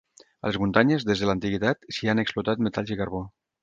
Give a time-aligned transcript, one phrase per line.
[0.45, 3.27] A les muntanyes, des de l'antiguitat, s'hi han explotat metalls i carbó.